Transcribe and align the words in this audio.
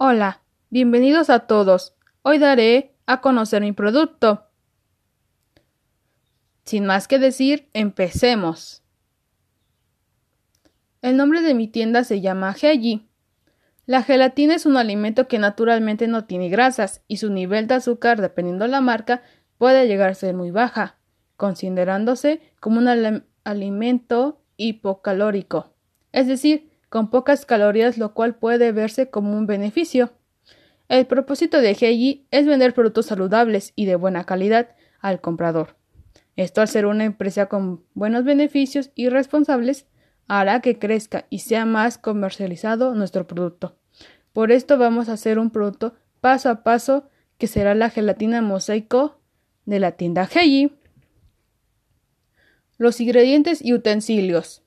Hola, 0.00 0.42
bienvenidos 0.70 1.28
a 1.28 1.48
todos. 1.48 1.96
Hoy 2.22 2.38
daré 2.38 2.94
a 3.06 3.20
conocer 3.20 3.62
mi 3.62 3.72
producto. 3.72 4.44
Sin 6.64 6.86
más 6.86 7.08
que 7.08 7.18
decir, 7.18 7.68
empecemos. 7.72 8.84
El 11.02 11.16
nombre 11.16 11.40
de 11.40 11.52
mi 11.52 11.66
tienda 11.66 12.04
se 12.04 12.20
llama 12.20 12.54
Heji. 12.54 13.08
La 13.86 14.04
gelatina 14.04 14.54
es 14.54 14.66
un 14.66 14.76
alimento 14.76 15.26
que 15.26 15.40
naturalmente 15.40 16.06
no 16.06 16.26
tiene 16.26 16.48
grasas 16.48 17.02
y 17.08 17.16
su 17.16 17.30
nivel 17.30 17.66
de 17.66 17.74
azúcar, 17.74 18.20
dependiendo 18.20 18.66
de 18.66 18.70
la 18.70 18.80
marca, 18.80 19.22
puede 19.58 19.88
llegar 19.88 20.10
a 20.10 20.14
ser 20.14 20.32
muy 20.32 20.52
baja, 20.52 20.94
considerándose 21.36 22.40
como 22.60 22.78
un 22.78 23.24
alimento 23.42 24.40
hipocalórico, 24.58 25.74
es 26.12 26.28
decir, 26.28 26.70
con 26.88 27.10
pocas 27.10 27.46
calorías, 27.46 27.98
lo 27.98 28.14
cual 28.14 28.36
puede 28.36 28.72
verse 28.72 29.10
como 29.10 29.36
un 29.36 29.46
beneficio. 29.46 30.12
El 30.88 31.06
propósito 31.06 31.60
de 31.60 31.76
Heiji 31.78 32.26
es 32.30 32.46
vender 32.46 32.72
productos 32.72 33.06
saludables 33.06 33.72
y 33.76 33.84
de 33.84 33.96
buena 33.96 34.24
calidad 34.24 34.70
al 35.00 35.20
comprador. 35.20 35.76
Esto 36.36 36.60
al 36.60 36.68
ser 36.68 36.86
una 36.86 37.04
empresa 37.04 37.46
con 37.46 37.84
buenos 37.94 38.24
beneficios 38.24 38.90
y 38.94 39.08
responsables 39.08 39.86
hará 40.28 40.60
que 40.60 40.78
crezca 40.78 41.26
y 41.30 41.40
sea 41.40 41.66
más 41.66 41.98
comercializado 41.98 42.94
nuestro 42.94 43.26
producto. 43.26 43.76
Por 44.32 44.52
esto 44.52 44.78
vamos 44.78 45.08
a 45.08 45.14
hacer 45.14 45.38
un 45.38 45.50
producto 45.50 45.94
paso 46.20 46.48
a 46.48 46.62
paso 46.62 47.08
que 47.38 47.46
será 47.46 47.74
la 47.74 47.90
gelatina 47.90 48.40
mosaico 48.40 49.20
de 49.66 49.80
la 49.80 49.92
tienda 49.92 50.28
Heiji. 50.32 50.72
Los 52.76 53.00
ingredientes 53.00 53.62
y 53.62 53.74
utensilios 53.74 54.62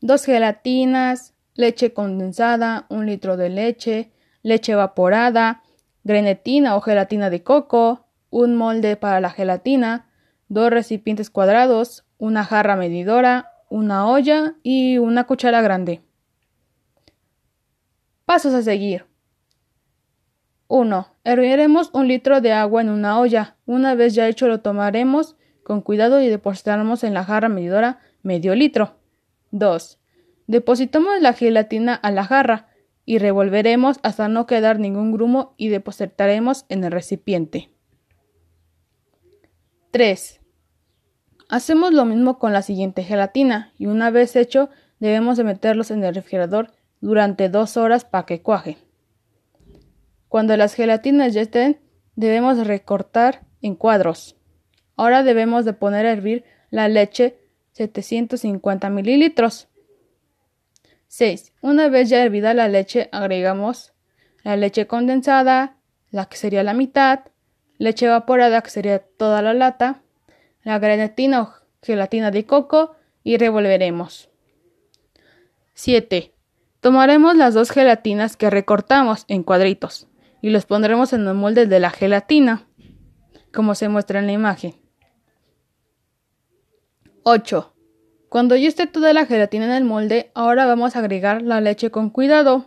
dos 0.00 0.24
gelatinas, 0.24 1.34
leche 1.54 1.92
condensada, 1.92 2.86
un 2.88 3.06
litro 3.06 3.36
de 3.36 3.48
leche, 3.48 4.12
leche 4.42 4.72
evaporada, 4.72 5.62
grenetina 6.04 6.76
o 6.76 6.80
gelatina 6.80 7.30
de 7.30 7.42
coco, 7.42 8.06
un 8.30 8.54
molde 8.54 8.96
para 8.96 9.20
la 9.20 9.30
gelatina, 9.30 10.06
dos 10.48 10.70
recipientes 10.70 11.30
cuadrados, 11.30 12.04
una 12.18 12.44
jarra 12.44 12.76
medidora, 12.76 13.52
una 13.68 14.06
olla 14.08 14.54
y 14.62 14.98
una 14.98 15.24
cuchara 15.24 15.62
grande. 15.62 16.02
Pasos 18.24 18.54
a 18.54 18.62
seguir. 18.62 19.06
1. 20.68 21.08
Herviremos 21.24 21.90
un 21.92 22.08
litro 22.08 22.40
de 22.40 22.52
agua 22.52 22.80
en 22.80 22.90
una 22.90 23.20
olla. 23.20 23.56
Una 23.66 23.94
vez 23.94 24.14
ya 24.14 24.28
hecho 24.28 24.48
lo 24.48 24.60
tomaremos 24.60 25.36
con 25.62 25.80
cuidado 25.80 26.20
y 26.20 26.28
depositaremos 26.28 27.04
en 27.04 27.14
la 27.14 27.24
jarra 27.24 27.48
medidora 27.48 28.00
medio 28.22 28.54
litro. 28.54 28.96
2. 29.50 29.98
Depositamos 30.46 31.20
la 31.20 31.32
gelatina 31.32 31.94
a 31.94 32.10
la 32.10 32.24
jarra 32.24 32.68
y 33.04 33.18
revolveremos 33.18 33.98
hasta 34.02 34.28
no 34.28 34.46
quedar 34.46 34.78
ningún 34.78 35.12
grumo 35.12 35.54
y 35.56 35.68
depositaremos 35.68 36.66
en 36.68 36.84
el 36.84 36.92
recipiente. 36.92 37.70
3. 39.92 40.40
Hacemos 41.48 41.92
lo 41.92 42.04
mismo 42.04 42.38
con 42.38 42.52
la 42.52 42.62
siguiente 42.62 43.02
gelatina 43.02 43.72
y 43.78 43.86
una 43.86 44.10
vez 44.10 44.36
hecho 44.36 44.68
debemos 44.98 45.36
de 45.36 45.44
meterlos 45.44 45.90
en 45.90 46.02
el 46.04 46.14
refrigerador 46.14 46.72
durante 47.00 47.48
dos 47.48 47.76
horas 47.76 48.04
para 48.04 48.26
que 48.26 48.42
cuaje. 48.42 48.78
Cuando 50.28 50.56
las 50.56 50.74
gelatinas 50.74 51.34
ya 51.34 51.42
estén 51.42 51.80
debemos 52.16 52.66
recortar 52.66 53.46
en 53.62 53.76
cuadros. 53.76 54.36
Ahora 54.96 55.22
debemos 55.22 55.64
de 55.64 55.72
poner 55.72 56.06
a 56.06 56.12
hervir 56.12 56.44
la 56.70 56.88
leche 56.88 57.38
750 57.76 58.88
mililitros. 58.88 59.68
6. 61.08 61.52
Una 61.60 61.90
vez 61.90 62.08
ya 62.08 62.22
hervida 62.22 62.54
la 62.54 62.68
leche, 62.68 63.10
agregamos 63.12 63.92
la 64.42 64.56
leche 64.56 64.86
condensada, 64.86 65.76
la 66.10 66.24
que 66.24 66.38
sería 66.38 66.62
la 66.62 66.72
mitad, 66.72 67.20
leche 67.76 68.06
evaporada, 68.06 68.62
que 68.62 68.70
sería 68.70 69.00
toda 69.00 69.42
la 69.42 69.52
lata, 69.52 70.00
la 70.62 70.78
grenetina 70.78 71.42
o 71.42 71.52
gelatina 71.82 72.30
de 72.30 72.46
coco 72.46 72.96
y 73.22 73.36
revolveremos. 73.36 74.30
7. 75.74 76.32
Tomaremos 76.80 77.36
las 77.36 77.52
dos 77.52 77.70
gelatinas 77.70 78.38
que 78.38 78.48
recortamos 78.48 79.26
en 79.28 79.42
cuadritos 79.42 80.08
y 80.40 80.48
los 80.48 80.64
pondremos 80.64 81.12
en 81.12 81.26
el 81.26 81.34
molde 81.34 81.66
de 81.66 81.80
la 81.80 81.90
gelatina, 81.90 82.66
como 83.52 83.74
se 83.74 83.90
muestra 83.90 84.20
en 84.20 84.26
la 84.28 84.32
imagen. 84.32 84.85
8. 87.28 87.74
Cuando 88.28 88.54
ya 88.54 88.68
esté 88.68 88.86
toda 88.86 89.12
la 89.12 89.26
gelatina 89.26 89.64
en 89.64 89.72
el 89.72 89.82
molde, 89.82 90.30
ahora 90.36 90.64
vamos 90.64 90.94
a 90.94 91.00
agregar 91.00 91.42
la 91.42 91.60
leche 91.60 91.90
con 91.90 92.08
cuidado. 92.08 92.66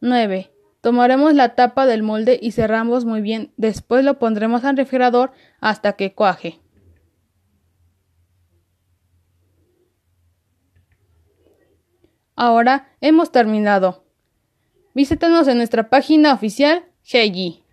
9. 0.00 0.50
Tomaremos 0.80 1.34
la 1.34 1.56
tapa 1.56 1.84
del 1.84 2.02
molde 2.02 2.38
y 2.40 2.52
cerramos 2.52 3.04
muy 3.04 3.20
bien. 3.20 3.52
Después 3.58 4.02
lo 4.02 4.18
pondremos 4.18 4.64
al 4.64 4.78
refrigerador 4.78 5.32
hasta 5.60 5.92
que 5.92 6.14
cuaje. 6.14 6.58
Ahora 12.34 12.96
hemos 13.02 13.30
terminado. 13.30 14.06
Visítanos 14.94 15.48
en 15.48 15.58
nuestra 15.58 15.90
página 15.90 16.32
oficial 16.32 16.86
Heiji. 17.12 17.63